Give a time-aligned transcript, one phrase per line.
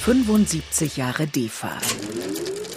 [0.00, 1.76] 75 Jahre DEFA.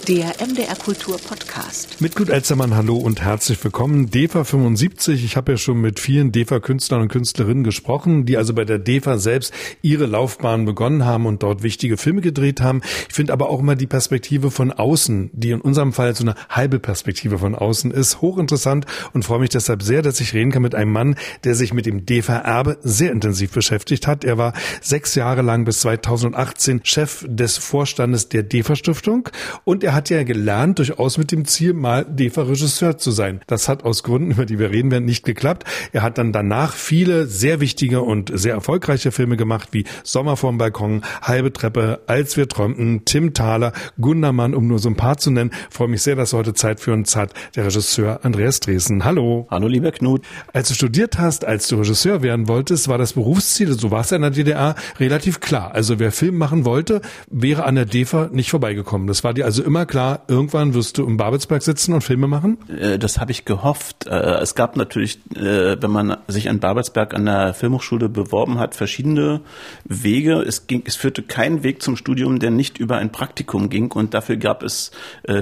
[0.08, 1.98] Der MDR Kultur Podcast.
[2.02, 4.10] Mit Knut Elzermann, hallo und herzlich willkommen.
[4.10, 5.24] DEFA 75.
[5.24, 9.16] Ich habe ja schon mit vielen DEFA-Künstlern und Künstlerinnen gesprochen, die also bei der DEFA
[9.16, 12.82] selbst ihre Laufbahn begonnen haben und dort wichtige Filme gedreht haben.
[13.08, 16.34] Ich finde aber auch immer die Perspektive von außen, die in unserem Fall so eine
[16.50, 18.84] halbe Perspektive von außen ist, hochinteressant
[19.14, 21.86] und freue mich deshalb sehr, dass ich reden kann mit einem Mann, der sich mit
[21.86, 24.22] dem DEFA-Erbe sehr intensiv beschäftigt hat.
[24.22, 24.52] Er war
[24.82, 29.30] sechs Jahre lang bis 2018 Chef des Vorstandes der DEFA-Stiftung
[29.64, 33.40] und er hat ja gelernt, durchaus mit dem Ziel, mal DEFA-Regisseur zu sein.
[33.46, 35.64] Das hat aus Gründen, über die wir reden werden, nicht geklappt.
[35.92, 40.58] Er hat dann danach viele sehr wichtige und sehr erfolgreiche Filme gemacht, wie Sommer vorm
[40.58, 45.30] Balkon, Halbe Treppe, Als wir träumten, Tim Thaler, Gundermann, um nur so ein paar zu
[45.30, 45.50] nennen.
[45.70, 49.04] Ich freue mich sehr, dass heute Zeit für uns hat, der Regisseur Andreas Dresen.
[49.04, 49.46] Hallo.
[49.50, 50.22] Hallo, lieber Knut.
[50.52, 54.10] Als du studiert hast, als du Regisseur werden wolltest, war das Berufsziel, so war es
[54.10, 55.72] ja in der DDR, relativ klar.
[55.72, 59.06] Also wer Film machen wollte, wäre an der DEFA nicht vorbeigekommen.
[59.06, 62.58] Das war dir also immer klar, irgendwann wirst du im Babelsberg sitzen und Filme machen?
[62.68, 64.06] Äh, das habe ich gehofft.
[64.06, 68.74] Äh, es gab natürlich, äh, wenn man sich in Babelsberg an der Filmhochschule beworben hat,
[68.74, 69.40] verschiedene
[69.84, 70.42] Wege.
[70.42, 73.92] Es ging, es führte kein Weg zum Studium, der nicht über ein Praktikum ging.
[73.92, 74.90] Und dafür gab es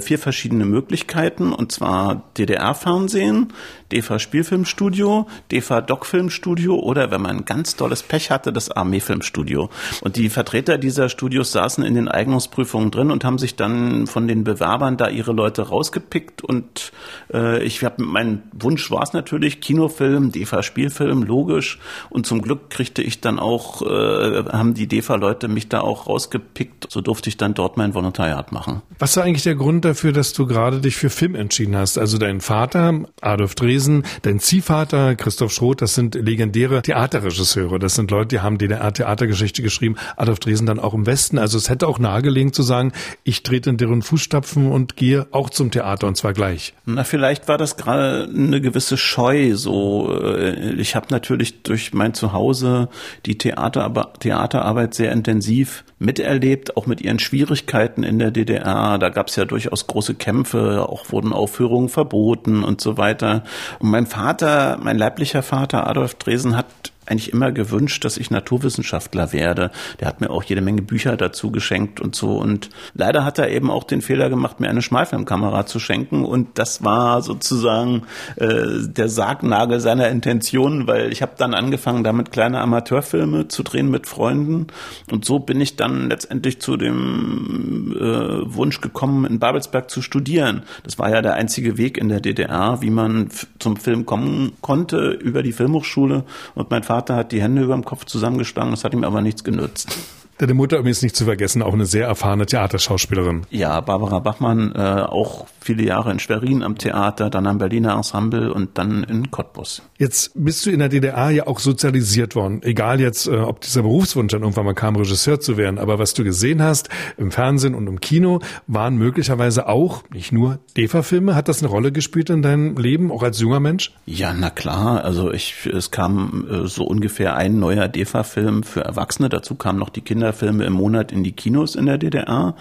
[0.01, 1.53] vier verschiedene Möglichkeiten.
[1.53, 3.53] Und zwar DDR-Fernsehen,
[3.93, 9.71] DEFA-Spielfilmstudio, DEFA-Doc-Filmstudio oder wenn man ganz tolles Pech hatte, das Armeefilmstudio.
[10.01, 14.27] Und die Vertreter dieser Studios saßen in den Eignungsprüfungen drin und haben sich dann von
[14.27, 16.93] den Bewerbern da ihre Leute rausgepickt und
[17.33, 21.79] äh, ich habe mein Wunsch war es natürlich Kinofilm, DEFA Spielfilm, logisch
[22.11, 26.07] und zum Glück kriegte ich dann auch äh, haben die DEFA Leute mich da auch
[26.07, 28.83] rausgepickt, so durfte ich dann dort mein Volontariat machen.
[28.99, 31.99] Was war eigentlich der Grund dafür, dass du gerade dich für Film entschieden hast?
[31.99, 33.82] Also dein Vater Adolf Dresen,
[34.23, 39.63] dein Ziehvater Christoph Schroth, das sind legendäre Theaterregisseure, das sind Leute, die haben DDR Theatergeschichte
[39.63, 42.93] geschrieben, Adolf Dresen dann auch im Westen, also es hätte auch nahegelegen zu sagen,
[43.25, 46.75] ich trete in deren Fußstapfen und gehe auch zum Theater und zwar gleich.
[46.85, 49.55] Na, vielleicht war das gerade eine gewisse Scheu.
[49.57, 52.89] So, äh, ich habe natürlich durch mein Zuhause
[53.27, 58.99] die Theater, Theaterarbeit sehr intensiv miterlebt, auch mit ihren Schwierigkeiten in der DDR.
[58.99, 63.45] Da gab es ja durchaus große Kämpfe, auch wurden Aufführungen verboten und so weiter.
[63.79, 66.67] Und mein Vater, mein leiblicher Vater Adolf Dresen hat
[67.13, 69.71] eigentlich immer gewünscht, dass ich Naturwissenschaftler werde.
[70.01, 72.39] Der hat mir auch jede Menge Bücher dazu geschenkt und so.
[72.39, 76.25] Und leider hat er eben auch den Fehler gemacht, mir eine Schmalfilmkamera zu schenken.
[76.25, 78.03] Und das war sozusagen
[78.37, 83.91] äh, der Sargnagel seiner Intentionen, weil ich habe dann angefangen, damit kleine Amateurfilme zu drehen
[83.91, 84.69] mit Freunden.
[85.11, 90.63] Und so bin ich dann letztendlich zu dem äh, Wunsch gekommen, in Babelsberg zu studieren.
[90.83, 95.11] Das war ja der einzige Weg in der DDR, wie man zum Film kommen konnte
[95.11, 96.25] über die Filmhochschule.
[96.55, 99.45] Und mein Vater hat die Hände über dem Kopf zusammengeschlagen, das hat ihm aber nichts
[99.45, 99.97] genützt.
[100.43, 103.47] Deine Mutter übrigens nicht zu vergessen, auch eine sehr erfahrene Theaterschauspielerin.
[103.51, 108.53] Ja, Barbara Bachmann, äh, auch viele Jahre in Schwerin am Theater, dann am Berliner Ensemble
[108.53, 109.83] und dann in Cottbus.
[109.99, 112.61] Jetzt bist du in der DDR ja auch sozialisiert worden.
[112.65, 116.13] Egal jetzt, äh, ob dieser Berufswunsch dann irgendwann mal kam, Regisseur zu werden, aber was
[116.13, 116.89] du gesehen hast
[117.19, 121.37] im Fernsehen und im Kino, waren möglicherweise auch, nicht nur DEFA-Filme.
[121.37, 123.93] Hat das eine Rolle gespielt in deinem Leben, auch als junger Mensch?
[124.07, 125.05] Ja, na klar.
[125.05, 129.29] Also ich, es kam äh, so ungefähr ein neuer DEFA-Film für Erwachsene.
[129.29, 132.55] Dazu kamen noch die Kinder Filme im Monat in die Kinos in der DDR.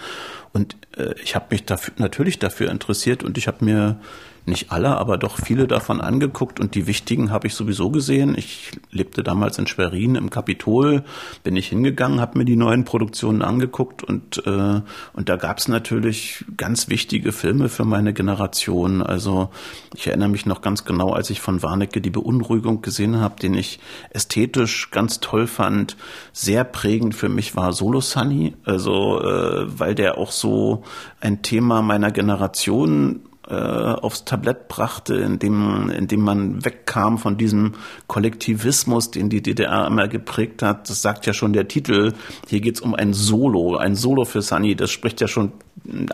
[0.52, 3.98] Und äh, ich habe mich dafür, natürlich dafür interessiert und ich habe mir
[4.44, 8.34] nicht alle, aber doch viele davon angeguckt und die wichtigen habe ich sowieso gesehen.
[8.36, 11.04] Ich lebte damals in Schwerin im Kapitol,
[11.44, 14.80] bin ich hingegangen, habe mir die neuen Produktionen angeguckt und äh,
[15.12, 19.02] und da gab es natürlich ganz wichtige Filme für meine Generation.
[19.02, 19.50] Also
[19.94, 23.54] ich erinnere mich noch ganz genau, als ich von Warnecke die Beunruhigung gesehen habe, den
[23.54, 23.78] ich
[24.10, 25.96] ästhetisch ganz toll fand.
[26.32, 30.82] Sehr prägend für mich war Solo Sunny, also äh, weil der auch so
[31.20, 33.20] ein Thema meiner Generation
[33.52, 37.74] äh, aufs Tablett brachte, in dem, in dem man wegkam von diesem
[38.06, 40.88] Kollektivismus, den die DDR immer geprägt hat.
[40.88, 42.14] Das sagt ja schon der Titel.
[42.48, 44.74] Hier geht's um ein Solo, ein Solo für Sunny.
[44.74, 45.52] Das spricht ja schon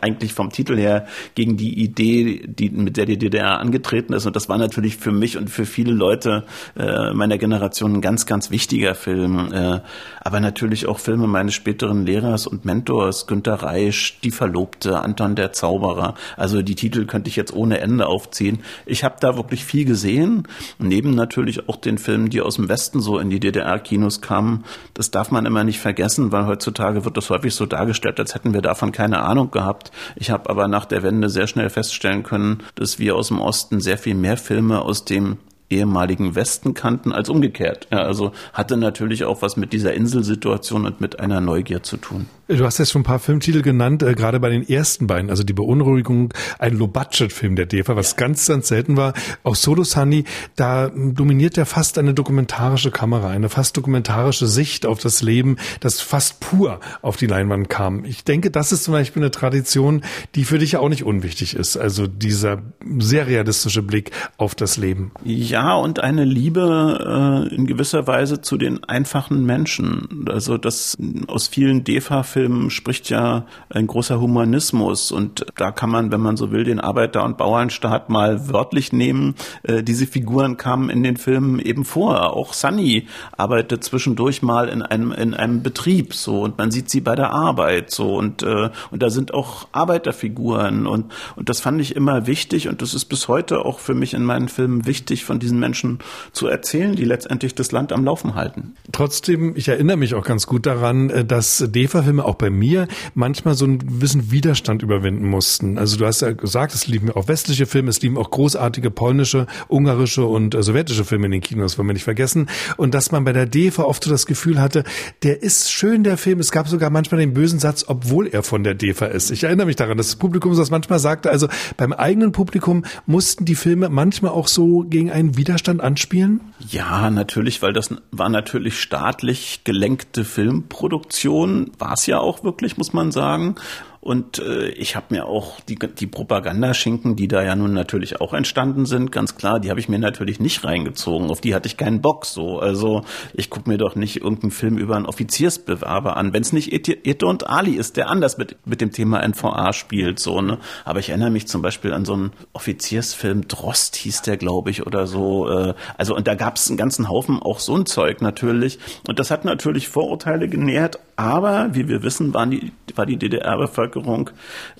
[0.01, 4.27] eigentlich vom Titel her gegen die Idee, die, mit der die DDR angetreten ist.
[4.27, 6.45] Und das war natürlich für mich und für viele Leute
[6.77, 9.53] äh, meiner Generation ein ganz, ganz wichtiger Film.
[9.53, 9.81] Äh,
[10.21, 15.53] aber natürlich auch Filme meines späteren Lehrers und Mentors, Günter Reisch, Die Verlobte, Anton der
[15.53, 16.15] Zauberer.
[16.37, 18.61] Also die Titel könnte ich jetzt ohne Ende aufziehen.
[18.87, 20.49] Ich habe da wirklich viel gesehen.
[20.79, 24.65] Neben natürlich auch den Filmen, die aus dem Westen so in die DDR-Kinos kamen.
[24.95, 28.55] Das darf man immer nicht vergessen, weil heutzutage wird das häufig so dargestellt, als hätten
[28.55, 29.91] wir davon keine Ahnung gehabt.
[30.17, 33.81] Ich habe aber nach der Wende sehr schnell feststellen können, dass wir aus dem Osten
[33.81, 35.39] sehr viel mehr Filme aus dem
[35.69, 37.89] ehemaligen Westen kannten als umgekehrt.
[37.91, 42.27] Ja, also hatte natürlich auch was mit dieser Inselsituation und mit einer Neugier zu tun.
[42.51, 45.43] Du hast jetzt schon ein paar Filmtitel genannt, äh, gerade bei den ersten beiden, also
[45.43, 49.13] die Beunruhigung, ein Low-Budget-Film der DEFA, was ganz, ganz selten war.
[49.43, 50.25] Auch Solo Sunny,
[50.57, 56.01] da dominiert ja fast eine dokumentarische Kamera, eine fast dokumentarische Sicht auf das Leben, das
[56.01, 58.07] fast pur auf die Leinwand kam.
[58.07, 60.01] Ich denke, das ist zum Beispiel eine Tradition,
[60.35, 61.77] die für dich auch nicht unwichtig ist.
[61.77, 62.63] Also dieser
[62.99, 65.13] sehr realistische Blick auf das Leben.
[65.23, 70.25] Ja, und eine Liebe äh, in gewisser Weise zu den einfachen Menschen.
[70.31, 70.97] Also das
[71.27, 76.37] aus vielen DEFA-Filmen Filmen spricht ja ein großer Humanismus und da kann man, wenn man
[76.37, 79.35] so will, den Arbeiter- und Bauernstaat mal wörtlich nehmen.
[79.65, 82.37] Äh, diese Figuren kamen in den Filmen eben vor.
[82.37, 87.01] Auch Sunny arbeitet zwischendurch mal in einem in einem Betrieb so und man sieht sie
[87.01, 91.81] bei der Arbeit so und äh, und da sind auch Arbeiterfiguren und und das fand
[91.81, 95.25] ich immer wichtig und das ist bis heute auch für mich in meinen Filmen wichtig,
[95.25, 95.99] von diesen Menschen
[96.31, 98.75] zu erzählen, die letztendlich das Land am Laufen halten.
[98.93, 103.55] Trotzdem, ich erinnere mich auch ganz gut daran, äh, dass DEFA-Filme auch bei mir manchmal
[103.55, 105.79] so einen gewissen Widerstand überwinden mussten.
[105.79, 109.47] Also du hast ja gesagt, es lieben auch westliche Filme, es lieben auch großartige polnische,
[109.69, 112.49] ungarische und äh, sowjetische Filme in den Kinos, wollen wir nicht vergessen.
[112.77, 114.85] Und dass man bei der DEFA oft so das Gefühl hatte,
[115.23, 116.39] der ist schön, der Film.
[116.39, 119.31] Es gab sogar manchmal den bösen Satz, obwohl er von der DEFA ist.
[119.31, 121.31] Ich erinnere mich daran, dass das Publikum das manchmal sagte.
[121.31, 126.41] Also beim eigenen Publikum mussten die Filme manchmal auch so gegen einen Widerstand anspielen?
[126.71, 132.93] Ja, natürlich, weil das war natürlich staatlich gelenkte Filmproduktion, war es ja auch wirklich, muss
[132.93, 133.57] man sagen.
[134.01, 138.33] Und äh, ich habe mir auch die, die Propagandaschinken, die da ja nun natürlich auch
[138.33, 141.31] entstanden sind, ganz klar, die habe ich mir natürlich nicht reingezogen.
[141.31, 142.61] Auf die hatte ich keinen Bock so.
[142.61, 143.03] Also
[143.35, 146.33] ich gucke mir doch nicht irgendeinen Film über einen Offiziersbewerber an.
[146.33, 150.21] Wenn es nicht Ete und Ali ist, der anders mit, mit dem Thema NVA spielt.
[150.21, 150.59] so ne.
[150.85, 154.87] Aber ich erinnere mich zum Beispiel an so einen Offiziersfilm, Drost hieß der, glaube ich,
[154.87, 155.51] oder so.
[155.51, 158.79] Äh, also und da gab es einen ganzen Haufen auch so ein Zeug natürlich.
[159.09, 161.01] Und das hat natürlich Vorurteile genährt.
[161.19, 164.31] Aber wie wir wissen, waren die, war die DDR-Bevölkerung Bevölkerung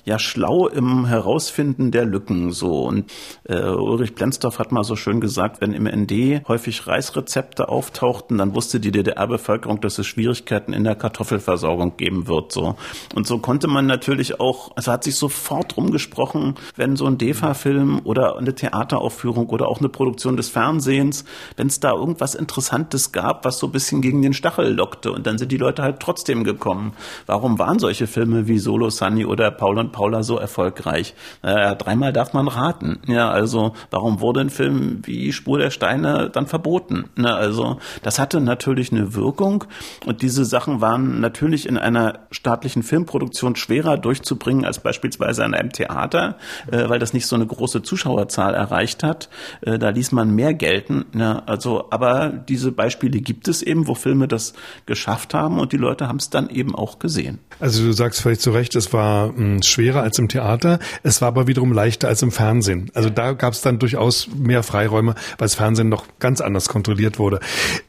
[0.05, 2.85] ja schlau im Herausfinden der Lücken so.
[2.85, 3.11] Und
[3.43, 8.55] äh, Ulrich Plenzdorf hat mal so schön gesagt, wenn im ND häufig Reisrezepte auftauchten, dann
[8.55, 12.51] wusste die DDR-Bevölkerung, dass es Schwierigkeiten in der Kartoffelversorgung geben wird.
[12.51, 12.75] So.
[13.15, 18.01] Und so konnte man natürlich auch, also hat sich sofort rumgesprochen, wenn so ein DEFA-Film
[18.03, 21.25] oder eine Theateraufführung oder auch eine Produktion des Fernsehens,
[21.57, 25.27] wenn es da irgendwas Interessantes gab, was so ein bisschen gegen den Stachel lockte und
[25.27, 26.93] dann sind die Leute halt trotzdem gekommen.
[27.25, 31.13] Warum waren solche Filme wie Solo Sunny oder Paul und Paula so erfolgreich?
[31.41, 32.99] Äh, dreimal darf man raten.
[33.07, 37.05] Ja, also warum wurde ein Film wie Spur der Steine dann verboten?
[37.15, 39.65] Ne, also das hatte natürlich eine Wirkung
[40.05, 45.71] und diese Sachen waren natürlich in einer staatlichen Filmproduktion schwerer durchzubringen als beispielsweise an einem
[45.71, 46.37] Theater,
[46.71, 49.29] äh, weil das nicht so eine große Zuschauerzahl erreicht hat.
[49.61, 51.05] Äh, da ließ man mehr gelten.
[51.13, 54.53] Ne, also, aber diese Beispiele gibt es eben, wo Filme das
[54.85, 57.39] geschafft haben und die Leute haben es dann eben auch gesehen.
[57.59, 61.21] Also du sagst vielleicht zu Recht, es war mh, hm, schwerer als im Theater, es
[61.21, 62.89] war aber wiederum leichter als im Fernsehen.
[62.93, 67.19] Also da gab es dann durchaus mehr Freiräume, weil das Fernsehen noch ganz anders kontrolliert
[67.19, 67.39] wurde.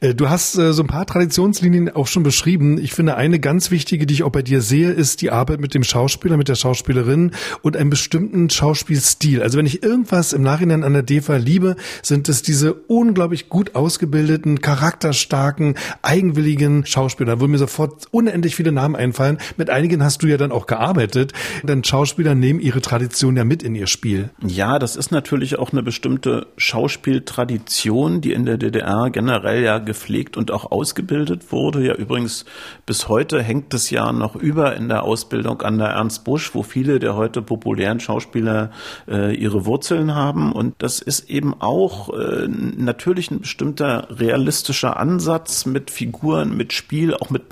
[0.00, 2.78] Äh, du hast äh, so ein paar Traditionslinien auch schon beschrieben.
[2.78, 5.74] Ich finde, eine ganz wichtige, die ich auch bei dir sehe, ist die Arbeit mit
[5.74, 9.42] dem Schauspieler, mit der Schauspielerin und einem bestimmten Schauspielstil.
[9.42, 13.74] Also wenn ich irgendwas im Nachhinein an der DEFA liebe, sind es diese unglaublich gut
[13.74, 19.38] ausgebildeten, charakterstarken, eigenwilligen Schauspieler, wo mir sofort unendlich viele Namen einfallen.
[19.56, 23.62] Mit einigen hast du ja dann auch gearbeitet, denn Schauspieler nehmen ihre Tradition ja mit
[23.62, 24.30] in ihr Spiel.
[24.46, 30.36] Ja, das ist natürlich auch eine bestimmte Schauspieltradition, die in der DDR generell ja gepflegt
[30.36, 31.84] und auch ausgebildet wurde.
[31.84, 32.44] Ja, übrigens
[32.86, 36.62] bis heute hängt es ja noch über in der Ausbildung an der Ernst Busch, wo
[36.62, 38.70] viele der heute populären Schauspieler
[39.08, 40.52] äh, ihre Wurzeln haben.
[40.52, 47.14] Und das ist eben auch äh, natürlich ein bestimmter realistischer Ansatz, mit Figuren, mit Spiel,
[47.14, 47.48] auch mit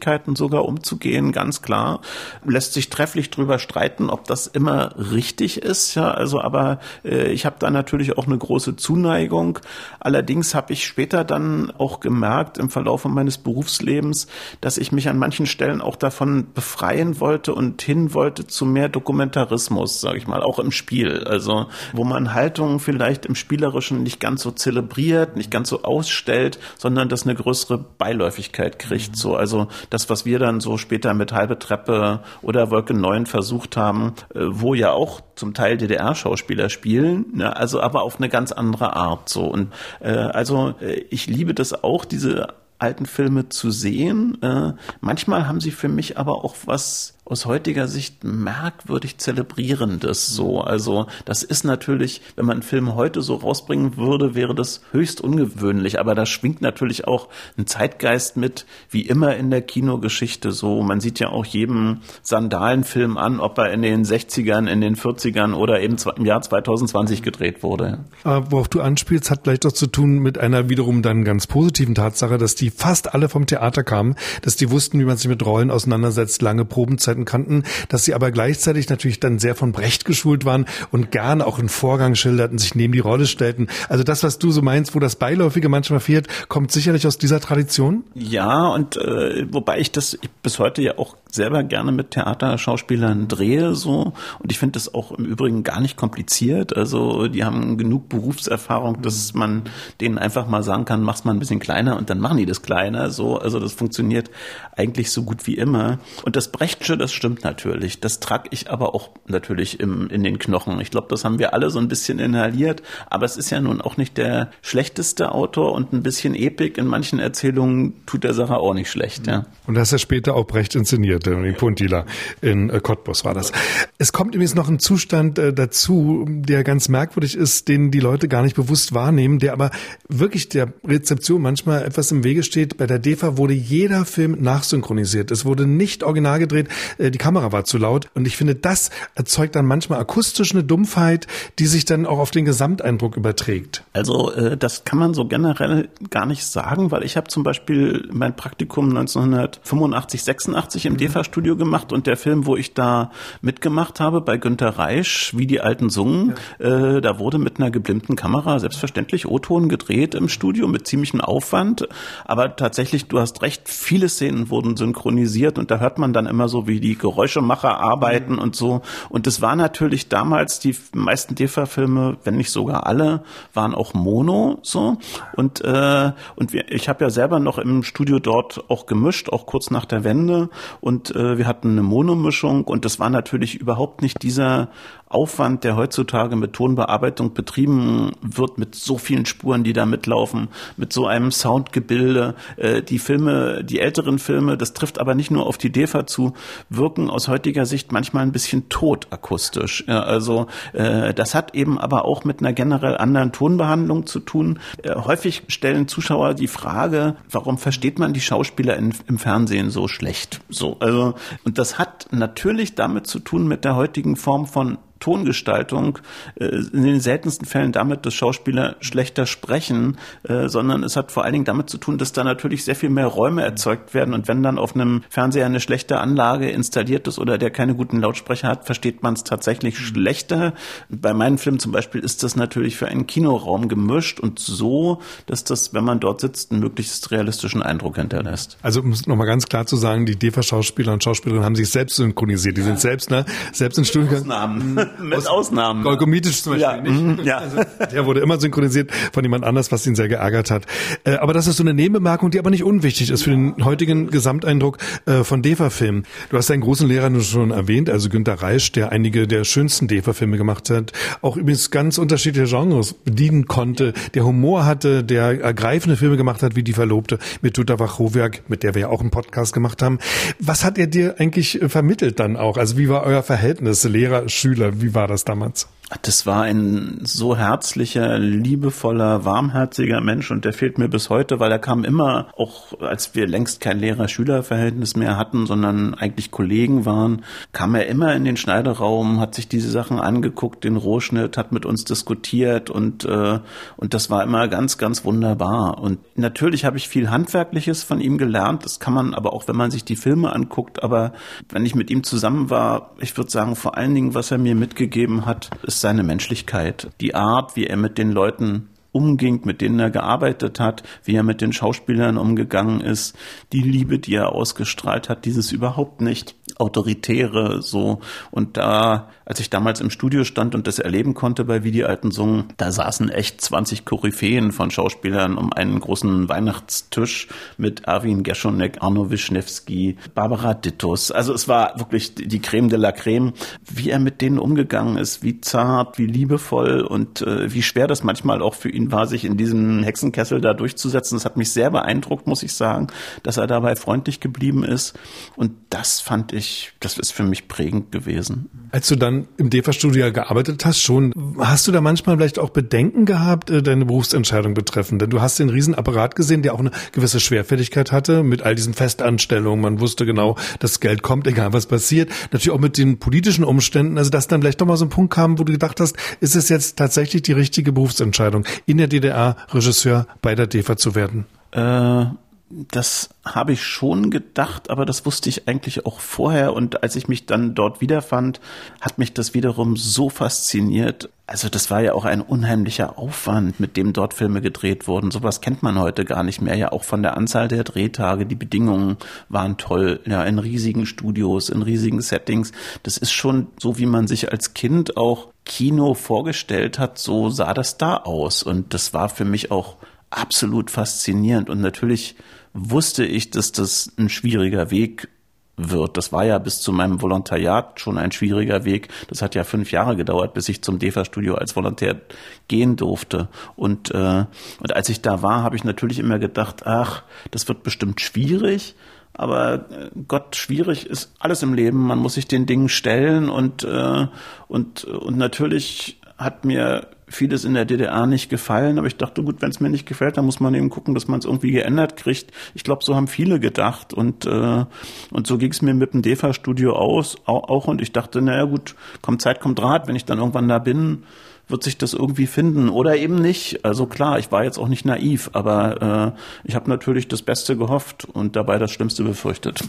[0.00, 2.00] Begrifflichkeiten sogar umzugehen, ganz klar.
[2.44, 5.94] Lässt sich trefflich drüber streiten, ob das immer richtig ist.
[5.94, 9.58] Ja, also aber äh, ich habe da natürlich auch eine große Zuneigung.
[10.00, 14.26] Allerdings habe ich später dann auch gemerkt im Verlauf meines Berufslebens,
[14.60, 18.88] dass ich mich an manchen Stellen auch davon befreien wollte und hin wollte zu mehr
[18.88, 21.24] Dokumentarismus, sage ich mal, auch im Spiel.
[21.24, 26.58] Also wo man Haltungen vielleicht im Spielerischen nicht ganz so zelebriert, nicht ganz so ausstellt,
[26.78, 29.16] sondern das eine größere Beiläufigkeit kriegt.
[29.16, 33.76] So also das, was wir dann so später mit halbe Treppe oder Wolke 9 versucht
[33.76, 38.52] haben, äh, wo ja auch zum Teil DDR-Schauspieler spielen, ne, also aber auf eine ganz
[38.52, 39.44] andere Art so.
[39.44, 44.40] Und äh, also äh, ich liebe das auch, diese alten Filme zu sehen.
[44.42, 50.60] Äh, manchmal haben sie für mich aber auch was aus heutiger Sicht merkwürdig zelebrierendes so.
[50.60, 55.20] Also das ist natürlich, wenn man einen Film heute so rausbringen würde, wäre das höchst
[55.20, 56.00] ungewöhnlich.
[56.00, 60.82] Aber da schwingt natürlich auch ein Zeitgeist mit, wie immer in der Kinogeschichte so.
[60.82, 65.54] Man sieht ja auch jedem Sandalenfilm an, ob er in den 60ern, in den 40ern
[65.54, 68.00] oder eben im Jahr 2020 gedreht wurde.
[68.24, 71.94] Aber worauf du anspielst, hat vielleicht doch zu tun mit einer wiederum dann ganz positiven
[71.94, 75.46] Tatsache, dass die fast alle vom Theater kamen, dass die wussten, wie man sich mit
[75.46, 80.44] Rollen auseinandersetzt, lange Probenzeiten kannten, dass sie aber gleichzeitig natürlich dann sehr von Brecht geschult
[80.44, 83.68] waren und gerne auch einen Vorgang schilderten, sich neben die Rolle stellten.
[83.88, 87.40] Also das, was du so meinst, wo das Beiläufige manchmal fehlt, kommt sicherlich aus dieser
[87.40, 88.04] Tradition?
[88.14, 93.74] Ja, und äh, wobei ich das bis heute ja auch selber gerne mit Theaterschauspielern drehe
[93.74, 96.76] so und ich finde das auch im Übrigen gar nicht kompliziert.
[96.76, 99.64] Also die haben genug Berufserfahrung, dass man
[100.00, 102.62] denen einfach mal sagen kann, mach's mal ein bisschen kleiner und dann machen die das
[102.62, 103.10] kleiner.
[103.10, 104.30] So, also das funktioniert
[104.76, 105.98] eigentlich so gut wie immer.
[106.24, 108.00] Und das Brechtsche, das stimmt natürlich.
[108.00, 110.80] Das trage ich aber auch natürlich im, in den Knochen.
[110.80, 112.82] Ich glaube, das haben wir alle so ein bisschen inhaliert.
[113.08, 116.86] Aber es ist ja nun auch nicht der schlechteste Autor und ein bisschen Epik in
[116.86, 119.26] manchen Erzählungen tut der Sache auch nicht schlecht.
[119.26, 119.46] Ja.
[119.66, 122.06] Und das ist ja später auch Brecht inszeniert, in Puntila
[122.40, 123.52] in äh, Cottbus war das.
[123.98, 128.28] Es kommt übrigens noch ein Zustand äh, dazu, der ganz merkwürdig ist, den die Leute
[128.28, 129.70] gar nicht bewusst wahrnehmen, der aber
[130.08, 132.76] wirklich der Rezeption manchmal etwas im Wege steht.
[132.76, 135.30] Bei der DEFA wurde jeder Film nachsynchronisiert.
[135.30, 138.08] Es wurde nicht original gedreht, äh, die Kamera war zu laut.
[138.14, 141.26] Und ich finde, das erzeugt dann manchmal akustisch eine Dumpfheit,
[141.58, 143.84] die sich dann auch auf den Gesamteindruck überträgt.
[143.92, 148.36] Also das kann man so generell gar nicht sagen, weil ich habe zum Beispiel mein
[148.36, 150.98] Praktikum 1985, 86 im mhm.
[151.10, 153.10] DEFA-Studio gemacht und der Film, wo ich da
[153.42, 156.96] mitgemacht habe bei Günter Reisch, wie die Alten sungen, ja.
[156.96, 161.88] äh, da wurde mit einer geblimmten Kamera selbstverständlich O-Ton gedreht im Studio mit ziemlichem Aufwand.
[162.24, 166.48] Aber tatsächlich, du hast recht, viele Szenen wurden synchronisiert und da hört man dann immer
[166.48, 168.38] so, wie die Geräuschemacher arbeiten mhm.
[168.38, 168.82] und so.
[169.08, 174.58] Und das war natürlich damals, die meisten DEFA-Filme, wenn nicht sogar alle, waren auch Mono
[174.62, 174.98] so.
[175.34, 179.46] Und, äh, und wir, ich habe ja selber noch im Studio dort auch gemischt, auch
[179.46, 180.50] kurz nach der Wende.
[180.80, 184.68] Und äh, wir hatten eine Monomischung und das war natürlich überhaupt nicht dieser
[185.10, 190.92] Aufwand, der heutzutage mit Tonbearbeitung betrieben wird, mit so vielen Spuren, die da mitlaufen, mit
[190.92, 192.36] so einem Soundgebilde.
[192.56, 196.34] Äh, die Filme, die älteren Filme, das trifft aber nicht nur auf die DEFA zu,
[196.68, 199.82] wirken aus heutiger Sicht manchmal ein bisschen tot akustisch.
[199.88, 204.60] Ja, also äh, das hat eben aber auch mit einer generell anderen Tonbehandlung zu tun.
[204.84, 209.88] Äh, häufig stellen Zuschauer die Frage, warum versteht man die Schauspieler in, im Fernsehen so
[209.88, 210.40] schlecht?
[210.48, 211.14] So, also
[211.44, 215.98] und das hat natürlich damit zu tun mit der heutigen Form von Tongestaltung
[216.36, 221.24] äh, in den seltensten Fällen damit, dass Schauspieler schlechter sprechen, äh, sondern es hat vor
[221.24, 224.28] allen Dingen damit zu tun, dass da natürlich sehr viel mehr Räume erzeugt werden und
[224.28, 228.48] wenn dann auf einem Fernseher eine schlechte Anlage installiert ist oder der keine guten Lautsprecher
[228.48, 230.54] hat, versteht man es tatsächlich schlechter.
[230.88, 235.44] Bei meinen Filmen zum Beispiel ist das natürlich für einen Kinoraum gemischt und so, dass
[235.44, 238.58] das, wenn man dort sitzt, einen möglichst realistischen Eindruck hinterlässt.
[238.62, 241.96] Also um es nochmal ganz klar zu sagen, die DEFA-Schauspieler und Schauspielerinnen haben sich selbst
[241.96, 242.56] synchronisiert.
[242.56, 244.18] Die sind selbst, ne, selbst in Studio.
[244.18, 244.78] Ausnahmen.
[244.98, 245.82] Mit Aus, Ausnahmen.
[245.82, 246.92] Golgomitisch zum Beispiel ja.
[246.92, 247.24] nicht.
[247.24, 247.38] Ja.
[247.38, 247.58] Also,
[247.92, 250.66] der wurde immer synchronisiert von jemand anders, was ihn sehr geärgert hat.
[251.04, 254.10] Äh, aber das ist so eine Nebenbemerkung, die aber nicht unwichtig ist für den heutigen
[254.10, 256.04] Gesamteindruck äh, von DEFA-Filmen.
[256.30, 260.36] Du hast deinen großen Lehrer schon erwähnt, also Günter Reisch, der einige der schönsten DEFA-Filme
[260.36, 260.92] gemacht hat,
[261.22, 266.56] auch übrigens ganz unterschiedliche Genres bedienen konnte, der Humor hatte, der ergreifende Filme gemacht hat,
[266.56, 269.98] wie Die Verlobte mit Jutta Wachrowiak, mit der wir ja auch einen Podcast gemacht haben.
[270.38, 272.56] Was hat er dir eigentlich vermittelt dann auch?
[272.56, 274.79] Also wie war euer Verhältnis Lehrer, Schüler?
[274.80, 275.68] Wie war das damals?
[276.02, 281.50] Das war ein so herzlicher, liebevoller, warmherziger Mensch und der fehlt mir bis heute, weil
[281.50, 287.24] er kam immer, auch als wir längst kein Lehrer-Schüler-Verhältnis mehr hatten, sondern eigentlich Kollegen waren,
[287.52, 291.66] kam er immer in den Schneideraum, hat sich diese Sachen angeguckt, den Rohschnitt, hat mit
[291.66, 293.40] uns diskutiert und, äh,
[293.76, 295.80] und das war immer ganz, ganz wunderbar.
[295.80, 299.56] Und natürlich habe ich viel Handwerkliches von ihm gelernt, das kann man aber auch, wenn
[299.56, 301.12] man sich die Filme anguckt, aber
[301.48, 304.54] wenn ich mit ihm zusammen war, ich würde sagen, vor allen Dingen, was er mir
[304.54, 309.78] mitgegeben hat, ist seine Menschlichkeit, die Art, wie er mit den Leuten umging, mit denen
[309.78, 313.16] er gearbeitet hat, wie er mit den Schauspielern umgegangen ist,
[313.52, 318.00] die Liebe, die er ausgestrahlt hat, dieses überhaupt nicht autoritäre so.
[318.30, 321.84] Und da als ich damals im Studio stand und das erleben konnte bei Wie die
[321.84, 328.24] Alten sungen, da saßen echt 20 Koryphäen von Schauspielern um einen großen Weihnachtstisch mit Erwin
[328.24, 331.12] Geschonek, Arno Wischnewski, Barbara Dittus.
[331.12, 333.32] Also es war wirklich die Creme de la Creme.
[333.72, 338.02] Wie er mit denen umgegangen ist, wie zart, wie liebevoll und äh, wie schwer das
[338.02, 341.14] manchmal auch für ihn war, sich in diesem Hexenkessel da durchzusetzen.
[341.14, 342.88] Das hat mich sehr beeindruckt, muss ich sagen,
[343.22, 344.98] dass er dabei freundlich geblieben ist.
[345.36, 348.48] Und das fand ich das ist für mich prägend gewesen.
[348.72, 353.04] Als du dann im DEFA-Studio gearbeitet hast, schon, hast du da manchmal vielleicht auch Bedenken
[353.04, 355.02] gehabt, äh, deine Berufsentscheidung betreffend?
[355.02, 358.74] Denn du hast den Riesenapparat gesehen, der auch eine gewisse Schwerfälligkeit hatte mit all diesen
[358.74, 359.60] Festanstellungen.
[359.60, 362.10] Man wusste genau, das Geld kommt, egal was passiert.
[362.32, 363.98] Natürlich auch mit den politischen Umständen.
[363.98, 366.36] Also, dass dann vielleicht doch mal so ein Punkt kam, wo du gedacht hast, ist
[366.36, 371.26] es jetzt tatsächlich die richtige Berufsentscheidung, in der DDR Regisseur bei der DEFA zu werden?
[371.52, 372.06] Äh
[372.50, 376.52] das habe ich schon gedacht, aber das wusste ich eigentlich auch vorher.
[376.52, 378.40] Und als ich mich dann dort wiederfand,
[378.80, 381.10] hat mich das wiederum so fasziniert.
[381.28, 385.12] Also das war ja auch ein unheimlicher Aufwand, mit dem dort Filme gedreht wurden.
[385.12, 386.56] Sowas kennt man heute gar nicht mehr.
[386.56, 388.26] Ja, auch von der Anzahl der Drehtage.
[388.26, 388.96] Die Bedingungen
[389.28, 390.00] waren toll.
[390.04, 392.50] Ja, in riesigen Studios, in riesigen Settings.
[392.82, 396.98] Das ist schon so, wie man sich als Kind auch Kino vorgestellt hat.
[396.98, 398.42] So sah das da aus.
[398.42, 399.76] Und das war für mich auch
[400.10, 401.48] absolut faszinierend.
[401.48, 402.16] Und natürlich
[402.52, 405.08] wusste ich, dass das ein schwieriger Weg
[405.56, 405.96] wird.
[405.96, 408.88] Das war ja bis zu meinem Volontariat schon ein schwieriger Weg.
[409.08, 412.00] Das hat ja fünf Jahre gedauert, bis ich zum DEFA-Studio als Volontär
[412.48, 413.28] gehen durfte.
[413.56, 414.24] Und, äh,
[414.60, 418.74] und als ich da war, habe ich natürlich immer gedacht, ach, das wird bestimmt schwierig.
[419.12, 421.78] Aber äh, Gott, schwierig ist alles im Leben.
[421.78, 424.06] Man muss sich den Dingen stellen und, äh,
[424.48, 429.42] und, und natürlich hat mir vieles in der DDR nicht gefallen, aber ich dachte, gut,
[429.42, 431.96] wenn es mir nicht gefällt, dann muss man eben gucken, dass man es irgendwie geändert
[431.96, 432.32] kriegt.
[432.54, 434.64] Ich glaube, so haben viele gedacht und äh,
[435.10, 438.74] und so ging es mir mit dem DEFA-Studio aus auch und ich dachte, naja gut,
[439.02, 441.04] kommt Zeit, kommt Rat, wenn ich dann irgendwann da bin,
[441.50, 443.64] wird sich das irgendwie finden oder eben nicht.
[443.64, 447.56] Also klar, ich war jetzt auch nicht naiv, aber äh, ich habe natürlich das Beste
[447.56, 449.60] gehofft und dabei das Schlimmste befürchtet.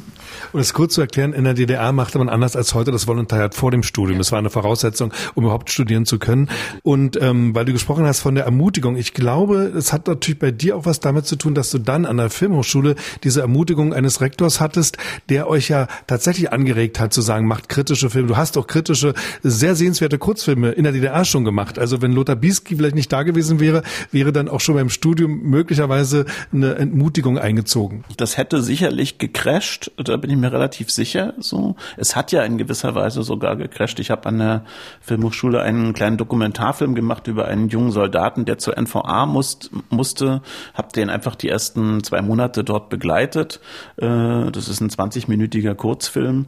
[0.54, 3.56] Um es kurz zu erklären, in der DDR machte man anders als heute das Volontariat
[3.56, 4.18] vor dem Studium.
[4.18, 6.50] Das war eine Voraussetzung, um überhaupt studieren zu können.
[6.84, 10.52] Und ähm, weil du gesprochen hast von der Ermutigung, ich glaube, es hat natürlich bei
[10.52, 14.22] dir auch was damit zu tun, dass du dann an der Filmhochschule diese Ermutigung eines
[14.22, 14.98] Rektors hattest,
[15.30, 18.28] der euch ja tatsächlich angeregt hat zu sagen, macht kritische Filme.
[18.28, 21.80] Du hast doch kritische, sehr sehenswerte Kurzfilme in der DDR schon gemacht gemacht.
[21.80, 25.42] Also wenn Lothar Bieski vielleicht nicht da gewesen wäre, wäre dann auch schon beim Studium
[25.44, 28.04] möglicherweise eine Entmutigung eingezogen.
[28.18, 31.34] Das hätte sicherlich gecrasht, da bin ich mir relativ sicher.
[31.40, 34.00] So, es hat ja in gewisser Weise sogar gecrasht.
[34.00, 34.66] Ich habe an der
[35.02, 40.42] Filmhochschule einen kleinen Dokumentarfilm gemacht über einen jungen Soldaten, der zur NVA muss, musste.
[40.74, 43.60] Habe den einfach die ersten zwei Monate dort begleitet.
[43.98, 46.48] Äh, das ist ein 20-minütiger Kurzfilm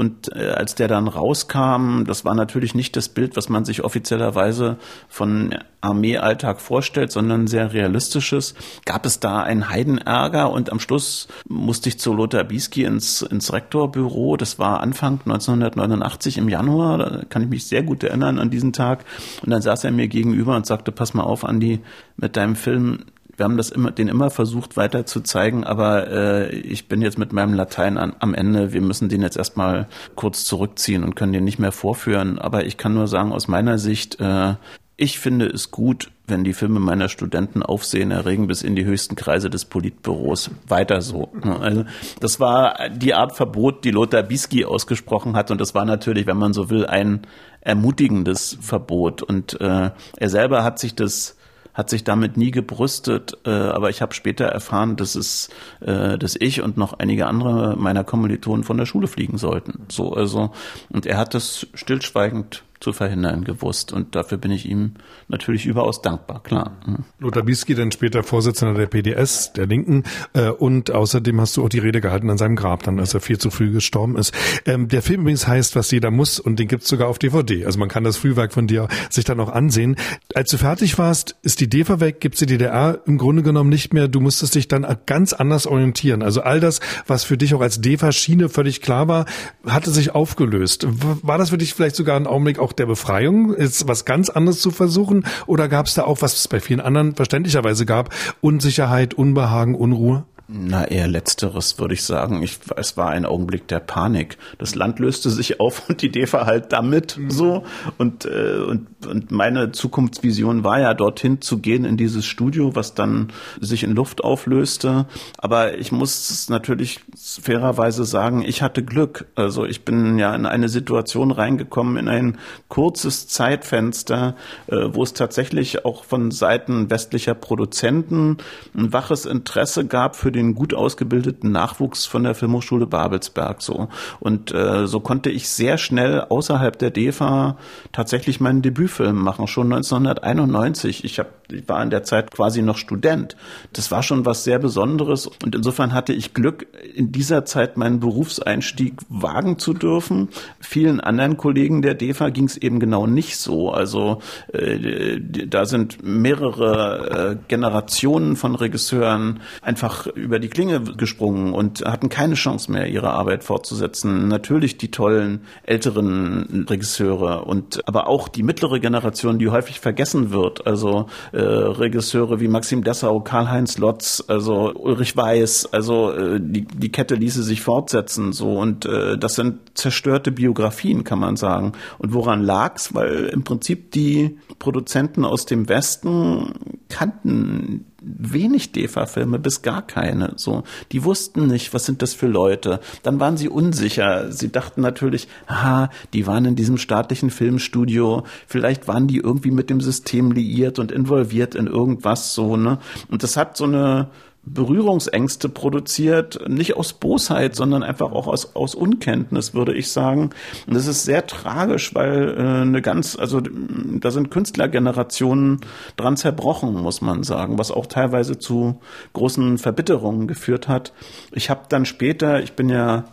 [0.00, 3.84] und äh, als der dann rauskam, das war natürlich nicht das Bild, was man sich
[3.84, 4.59] offiziellerweise
[5.08, 11.88] von Armeealltag vorstellt, sondern sehr realistisches, gab es da einen Heidenärger und am Schluss musste
[11.88, 14.36] ich zu Lothar Bieski ins, ins Rektorbüro.
[14.36, 18.72] Das war Anfang 1989 im Januar, da kann ich mich sehr gut erinnern an diesen
[18.72, 19.04] Tag.
[19.42, 21.80] Und dann saß er mir gegenüber und sagte, pass mal auf, Andi,
[22.16, 23.06] mit deinem Film,
[23.40, 27.18] wir haben das immer, den immer versucht weiter zu zeigen, aber äh, ich bin jetzt
[27.18, 28.74] mit meinem Latein an, am Ende.
[28.74, 32.38] Wir müssen den jetzt erstmal kurz zurückziehen und können den nicht mehr vorführen.
[32.38, 34.56] Aber ich kann nur sagen, aus meiner Sicht, äh,
[34.98, 39.16] ich finde es gut, wenn die Filme meiner Studenten Aufsehen erregen bis in die höchsten
[39.16, 40.50] Kreise des Politbüros.
[40.68, 41.30] Weiter so.
[41.42, 41.86] Also
[42.20, 45.50] das war die Art Verbot, die Lothar Bisky ausgesprochen hat.
[45.50, 47.22] Und das war natürlich, wenn man so will, ein
[47.62, 49.22] ermutigendes Verbot.
[49.22, 51.38] Und äh, er selber hat sich das
[51.80, 55.48] hat sich damit nie gebrüstet, äh, aber ich habe später erfahren, dass es,
[55.80, 59.86] äh, dass ich und noch einige andere meiner Kommilitonen von der Schule fliegen sollten.
[59.88, 60.50] So, also
[60.90, 63.92] und er hat das stillschweigend zu verhindern gewusst.
[63.92, 64.94] Und dafür bin ich ihm
[65.28, 66.78] natürlich überaus dankbar, klar.
[66.86, 67.04] Mhm.
[67.18, 70.04] Lothar Bisky, dann später Vorsitzender der PDS, der Linken.
[70.32, 73.20] Äh, und außerdem hast du auch die Rede gehalten an seinem Grab, dann, als er
[73.20, 74.34] viel zu früh gestorben ist.
[74.64, 77.66] Ähm, der Film übrigens heißt, was jeder muss, und den gibt's sogar auf DVD.
[77.66, 79.96] Also man kann das Frühwerk von dir sich dann auch ansehen.
[80.34, 83.92] Als du fertig warst, ist die DEFA weg, gibt's die DDR im Grunde genommen nicht
[83.92, 84.08] mehr.
[84.08, 86.22] Du musstest dich dann ganz anders orientieren.
[86.22, 89.26] Also all das, was für dich auch als DEFA-Schiene völlig klar war,
[89.66, 90.86] hatte sich aufgelöst.
[91.22, 94.30] War das für dich vielleicht sogar ein Augenblick auch auch der Befreiung, ist was ganz
[94.30, 95.24] anderes zu versuchen?
[95.46, 100.24] Oder gab es da auch, was es bei vielen anderen verständlicherweise gab, Unsicherheit, Unbehagen, Unruhe?
[100.52, 102.42] Na, eher letzteres, würde ich sagen.
[102.42, 104.36] Ich, es war ein Augenblick der Panik.
[104.58, 107.30] Das Land löste sich auf und die DEFA halt damit mhm.
[107.30, 107.64] so.
[107.98, 112.94] Und, äh, und, und meine Zukunftsvision war ja, dorthin zu gehen in dieses Studio, was
[112.94, 113.28] dann
[113.60, 115.06] sich in Luft auflöste.
[115.38, 119.26] Aber ich muss natürlich fairerweise sagen, ich hatte Glück.
[119.36, 124.34] Also ich bin ja in eine Situation reingekommen, in ein kurzes Zeitfenster,
[124.66, 128.38] äh, wo es tatsächlich auch von Seiten westlicher Produzenten
[128.76, 133.88] ein waches Interesse gab für den den gut ausgebildeten Nachwuchs von der Filmhochschule Babelsberg so.
[134.18, 137.56] Und äh, so konnte ich sehr schnell außerhalb der DEFA
[137.92, 141.04] tatsächlich meinen Debütfilm machen, schon 1991.
[141.04, 143.36] Ich, hab, ich war in der Zeit quasi noch Student.
[143.72, 148.00] Das war schon was sehr Besonderes und insofern hatte ich Glück, in dieser Zeit meinen
[148.00, 150.28] Berufseinstieg wagen zu dürfen.
[150.60, 153.70] Vielen anderen Kollegen der DEFA ging es eben genau nicht so.
[153.70, 154.20] Also
[154.52, 162.08] äh, da sind mehrere äh, Generationen von Regisseuren einfach über die Klinge gesprungen und hatten
[162.08, 164.28] keine Chance mehr, ihre Arbeit fortzusetzen.
[164.28, 170.68] Natürlich die tollen älteren Regisseure und aber auch die mittlere Generation, die häufig vergessen wird.
[170.68, 176.92] Also äh, Regisseure wie Maxim Dessau, Karl-Heinz Lotz, also Ulrich Weiß, also äh, die, die
[176.92, 181.72] Kette ließe sich fortsetzen so und äh, das sind zerstörte Biografien, kann man sagen.
[181.98, 182.94] Und woran lag's?
[182.94, 186.52] Weil im Prinzip die Produzenten aus dem Westen
[186.88, 190.32] kannten wenig DEFA-Filme bis gar keine.
[190.36, 192.80] So, die wussten nicht, was sind das für Leute.
[193.02, 194.32] Dann waren sie unsicher.
[194.32, 198.24] Sie dachten natürlich, aha, die waren in diesem staatlichen Filmstudio.
[198.46, 202.78] Vielleicht waren die irgendwie mit dem System liiert und involviert in irgendwas so ne.
[203.08, 204.08] Und das hat so eine
[204.42, 210.30] Berührungsängste produziert, nicht aus Bosheit, sondern einfach auch aus, aus Unkenntnis, würde ich sagen.
[210.66, 215.60] Und das ist sehr tragisch, weil äh, eine ganz, also da sind Künstlergenerationen
[215.96, 218.80] dran zerbrochen, muss man sagen, was auch teilweise zu
[219.12, 220.94] großen Verbitterungen geführt hat.
[221.32, 223.04] Ich habe dann später, ich bin ja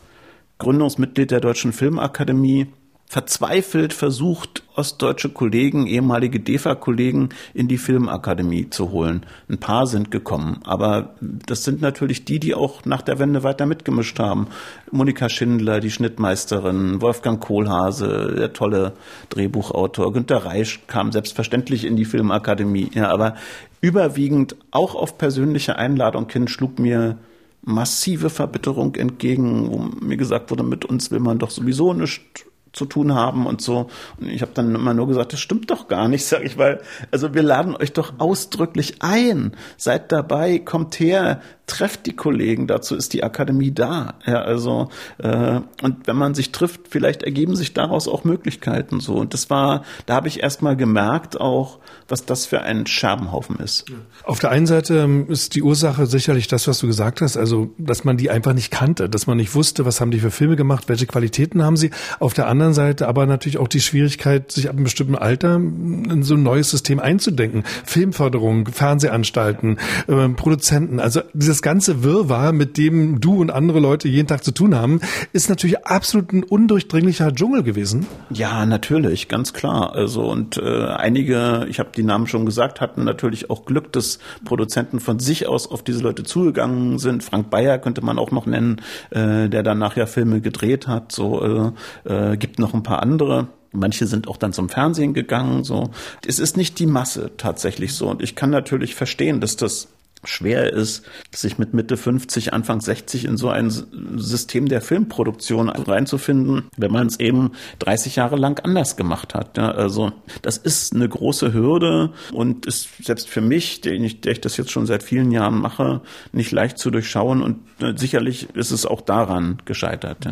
[0.59, 2.67] Gründungsmitglied der Deutschen Filmakademie,
[3.09, 9.25] verzweifelt versucht, ostdeutsche Kollegen, ehemalige DEFA-Kollegen in die Filmakademie zu holen.
[9.49, 13.65] Ein paar sind gekommen, aber das sind natürlich die, die auch nach der Wende weiter
[13.65, 14.47] mitgemischt haben.
[14.91, 18.91] Monika Schindler, die Schnittmeisterin, Wolfgang Kohlhase, der tolle
[19.29, 23.35] Drehbuchautor, Günter Reisch kam selbstverständlich in die Filmakademie, ja, aber
[23.79, 27.17] überwiegend auch auf persönliche Einladung hin schlug mir
[27.61, 32.85] massive Verbitterung entgegen, wo mir gesagt wurde, mit uns will man doch sowieso nicht zu
[32.85, 33.89] tun haben und so.
[34.19, 36.81] Und ich habe dann immer nur gesagt, das stimmt doch gar nicht, sage ich, weil
[37.11, 39.55] also wir laden euch doch ausdrücklich ein.
[39.77, 44.15] Seid dabei, kommt her, trefft die Kollegen, dazu ist die Akademie da.
[44.25, 49.15] Ja, also äh, und wenn man sich trifft, vielleicht ergeben sich daraus auch Möglichkeiten so.
[49.15, 53.57] Und das war, da habe ich erst mal gemerkt auch, was das für ein Scherbenhaufen
[53.57, 53.85] ist.
[54.23, 57.71] Auf der einen Seite ähm, ist die Ursache sicherlich das, was du gesagt hast, also
[57.77, 60.55] dass man die einfach nicht kannte, dass man nicht wusste, was haben die für Filme
[60.55, 61.91] gemacht, welche Qualitäten haben sie.
[62.19, 66.23] Auf der anderen Seite aber natürlich auch die Schwierigkeit, sich ab einem bestimmten Alter in
[66.23, 67.63] so ein neues System einzudenken.
[67.83, 74.07] Filmförderung, Fernsehanstalten, äh, Produzenten, also dieses das ganze Wirrwarr, mit dem du und andere Leute
[74.07, 75.01] jeden Tag zu tun haben,
[75.33, 78.05] ist natürlich absolut ein undurchdringlicher Dschungel gewesen.
[78.29, 79.95] Ja, natürlich, ganz klar.
[79.95, 84.19] Also und äh, einige, ich habe die Namen schon gesagt, hatten natürlich auch Glück, dass
[84.45, 87.23] Produzenten von sich aus auf diese Leute zugegangen sind.
[87.23, 91.11] Frank Bayer könnte man auch noch nennen, äh, der dann nachher Filme gedreht hat.
[91.11, 91.73] So
[92.05, 93.47] äh, äh, gibt noch ein paar andere.
[93.71, 95.63] Manche sind auch dann zum Fernsehen gegangen.
[95.63, 95.89] So,
[96.23, 98.07] es ist nicht die Masse tatsächlich so.
[98.09, 99.87] Und ich kann natürlich verstehen, dass das
[100.23, 101.03] schwer ist,
[101.33, 107.07] sich mit Mitte 50, Anfang 60 in so ein System der Filmproduktion reinzufinden, wenn man
[107.07, 109.57] es eben 30 Jahre lang anders gemacht hat.
[109.57, 114.33] Ja, also das ist eine große Hürde und ist selbst für mich, der ich, der
[114.33, 116.01] ich das jetzt schon seit vielen Jahren mache,
[116.31, 120.27] nicht leicht zu durchschauen und äh, sicherlich ist es auch daran gescheitert.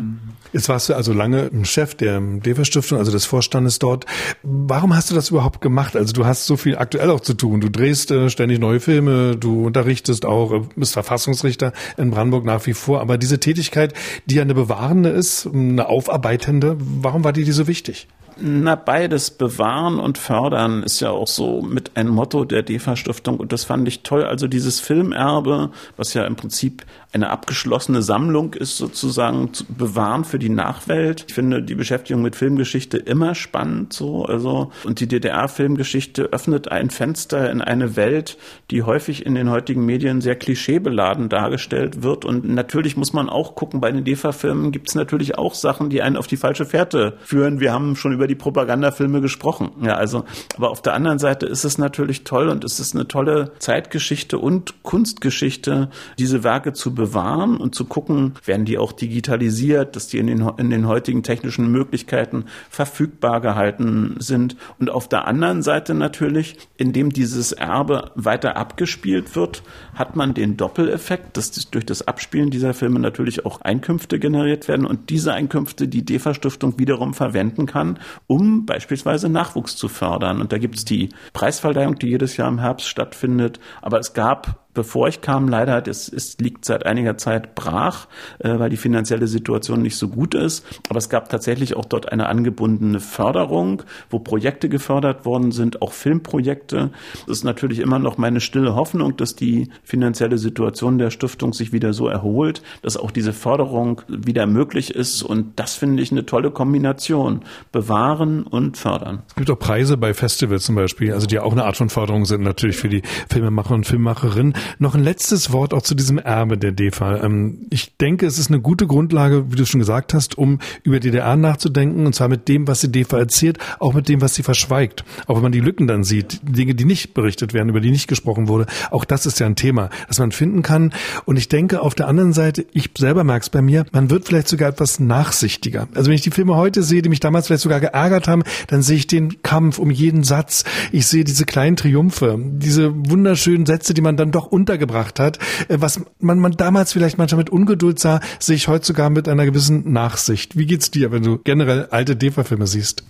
[0.52, 4.06] Jetzt warst du also lange Chef der DEFA Stiftung, also des Vorstandes dort.
[4.42, 5.96] Warum hast du das überhaupt gemacht?
[5.96, 7.60] Also du hast so viel aktuell auch zu tun.
[7.60, 12.72] Du drehst äh, ständig neue Filme, du unterrichtest auch, bist Verfassungsrichter in Brandenburg nach wie
[12.72, 13.00] vor.
[13.00, 13.92] Aber diese Tätigkeit,
[14.24, 18.08] die ja eine bewahrende ist, eine aufarbeitende, warum war dir die so wichtig?
[18.38, 23.52] Na, beides bewahren und fördern ist ja auch so mit ein Motto der DEFA-Stiftung und
[23.52, 24.24] das fand ich toll.
[24.24, 26.84] Also dieses Filmerbe, was ja im Prinzip
[27.16, 31.24] eine abgeschlossene Sammlung ist, sozusagen zu bewahren für die Nachwelt.
[31.28, 36.90] Ich finde die Beschäftigung mit Filmgeschichte immer spannend, so, also, und die DDR-Filmgeschichte öffnet ein
[36.90, 38.36] Fenster in eine Welt,
[38.70, 43.54] die häufig in den heutigen Medien sehr klischeebeladen dargestellt wird und natürlich muss man auch
[43.54, 47.16] gucken, bei den DEFA-Filmen gibt es natürlich auch Sachen, die einen auf die falsche Fährte
[47.24, 47.60] führen.
[47.60, 49.70] Wir haben schon über über die Propagandafilme gesprochen.
[49.82, 50.24] Ja, also,
[50.56, 54.38] aber auf der anderen Seite ist es natürlich toll und es ist eine tolle Zeitgeschichte
[54.38, 60.18] und Kunstgeschichte, diese Werke zu bewahren und zu gucken, werden die auch digitalisiert, dass die
[60.18, 64.56] in den, in den heutigen technischen Möglichkeiten verfügbar gehalten sind.
[64.80, 69.62] Und auf der anderen Seite natürlich, indem dieses Erbe weiter abgespielt wird,
[69.94, 74.84] hat man den Doppeleffekt, dass durch das Abspielen dieser Filme natürlich auch Einkünfte generiert werden
[74.84, 80.40] und diese Einkünfte die DEFA-Stiftung wiederum verwenden kann, um beispielsweise Nachwuchs zu fördern.
[80.40, 83.60] Und da gibt es die Preisverleihung, die jedes Jahr im Herbst stattfindet.
[83.82, 85.48] Aber es gab bevor ich kam.
[85.48, 88.06] Leider, das ist, liegt seit einiger Zeit brach,
[88.38, 90.64] äh, weil die finanzielle Situation nicht so gut ist.
[90.88, 95.92] Aber es gab tatsächlich auch dort eine angebundene Förderung, wo Projekte gefördert worden sind, auch
[95.92, 96.90] Filmprojekte.
[97.26, 101.72] Das ist natürlich immer noch meine stille Hoffnung, dass die finanzielle Situation der Stiftung sich
[101.72, 105.22] wieder so erholt, dass auch diese Förderung wieder möglich ist.
[105.22, 107.40] Und das finde ich eine tolle Kombination.
[107.72, 109.22] Bewahren und fördern.
[109.28, 112.26] Es gibt auch Preise bei Festivals zum Beispiel, also die auch eine Art von Förderung
[112.26, 114.54] sind natürlich für die Filmemacher und Filmemacherinnen.
[114.78, 117.22] Noch ein letztes Wort auch zu diesem Erbe der DEFA.
[117.24, 121.00] Ähm, ich denke, es ist eine gute Grundlage, wie du schon gesagt hast, um über
[121.00, 124.42] DDR nachzudenken und zwar mit dem, was die DEFA erzählt, auch mit dem, was sie
[124.42, 125.04] verschweigt.
[125.26, 128.08] Auch wenn man die Lücken dann sieht, Dinge, die nicht berichtet werden, über die nicht
[128.08, 128.66] gesprochen wurde.
[128.90, 130.92] Auch das ist ja ein Thema, das man finden kann.
[131.24, 134.26] Und ich denke, auf der anderen Seite, ich selber merke es bei mir, man wird
[134.26, 135.88] vielleicht sogar etwas nachsichtiger.
[135.94, 138.82] Also wenn ich die Filme heute sehe, die mich damals vielleicht sogar geärgert haben, dann
[138.82, 140.64] sehe ich den Kampf um jeden Satz.
[140.92, 145.38] Ich sehe diese kleinen Triumphe, diese wunderschönen Sätze, die man dann doch untergebracht hat.
[145.68, 149.28] Äh, was man, man damals vielleicht manchmal mit Ungeduld sah, sehe ich heute sogar mit
[149.28, 150.56] einer gewissen Nachsicht.
[150.56, 153.04] Wie geht's dir, wenn du generell alte DEFA-Filme siehst?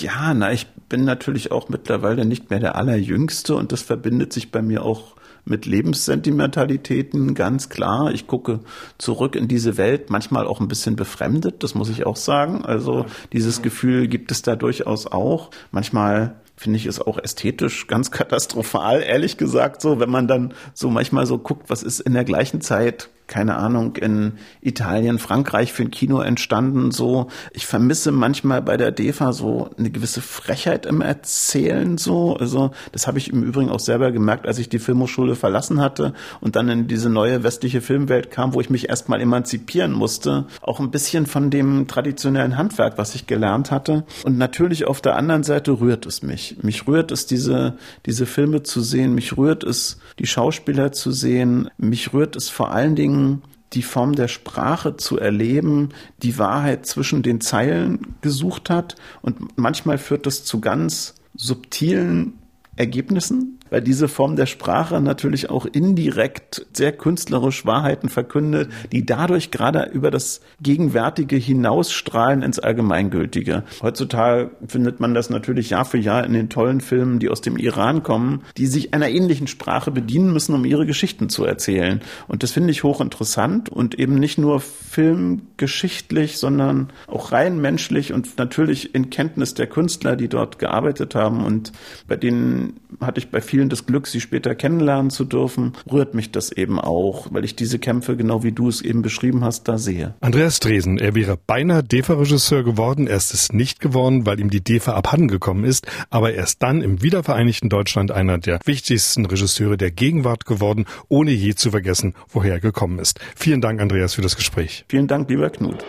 [0.00, 4.50] Ja, na, ich bin natürlich auch mittlerweile nicht mehr der Allerjüngste und das verbindet sich
[4.50, 8.10] bei mir auch mit Lebenssentimentalitäten, ganz klar.
[8.12, 8.60] Ich gucke
[8.98, 12.64] zurück in diese Welt, manchmal auch ein bisschen befremdet, das muss ich auch sagen.
[12.64, 15.50] Also dieses Gefühl gibt es da durchaus auch.
[15.70, 20.90] Manchmal finde ich es auch ästhetisch ganz katastrophal, ehrlich gesagt, so, wenn man dann so
[20.90, 25.82] manchmal so guckt, was ist in der gleichen Zeit keine Ahnung, in Italien, Frankreich für
[25.82, 26.90] ein Kino entstanden.
[26.90, 31.98] So, ich vermisse manchmal bei der DEFA so eine gewisse Frechheit im Erzählen.
[31.98, 35.80] So, also das habe ich im Übrigen auch selber gemerkt, als ich die Filmhochschule verlassen
[35.80, 40.46] hatte und dann in diese neue westliche Filmwelt kam, wo ich mich erstmal emanzipieren musste.
[40.60, 44.04] Auch ein bisschen von dem traditionellen Handwerk, was ich gelernt hatte.
[44.24, 46.58] Und natürlich auf der anderen Seite rührt es mich.
[46.62, 49.14] Mich rührt es, diese, diese Filme zu sehen.
[49.14, 51.70] Mich rührt es, die Schauspieler zu sehen.
[51.76, 55.88] Mich rührt es vor allen Dingen, Dingen die Form der Sprache zu erleben,
[56.22, 58.94] die Wahrheit zwischen den Zeilen gesucht hat.
[59.22, 62.38] Und manchmal führt das zu ganz subtilen
[62.76, 69.50] Ergebnissen, weil diese Form der Sprache natürlich auch indirekt sehr künstlerisch Wahrheiten verkündet, die dadurch
[69.50, 73.64] gerade über das Gegenwärtige hinausstrahlen ins Allgemeingültige.
[73.82, 77.56] Heutzutage findet man das natürlich Jahr für Jahr in den tollen Filmen, die aus dem
[77.56, 82.00] Iran kommen, die sich einer ähnlichen Sprache bedienen müssen, um ihre Geschichten zu erzählen.
[82.28, 88.38] Und das finde ich hochinteressant und eben nicht nur filmgeschichtlich, sondern auch rein menschlich und
[88.38, 91.72] natürlich in Kenntnis der Künstler, die dort gearbeitet haben und
[92.08, 96.12] bei denen hatte ich bei vielen vielen das Glück, sie später kennenlernen zu dürfen, rührt
[96.12, 99.66] mich das eben auch, weil ich diese Kämpfe, genau wie du es eben beschrieben hast,
[99.66, 100.14] da sehe.
[100.20, 103.06] Andreas Dresen, er wäre beinahe DEFA-Regisseur geworden.
[103.06, 106.82] Er ist es nicht geworden, weil ihm die DEFA abhandengekommen ist, aber er ist dann
[106.82, 112.52] im wiedervereinigten Deutschland einer der wichtigsten Regisseure der Gegenwart geworden, ohne je zu vergessen, woher
[112.52, 113.20] er gekommen ist.
[113.36, 114.84] Vielen Dank, Andreas, für das Gespräch.
[114.86, 115.82] Vielen Dank, lieber Knut.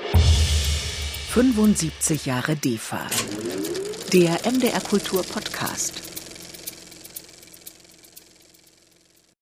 [1.31, 3.01] 75 Jahre DEFA.
[4.13, 6.06] Der MDR Kultur Podcast.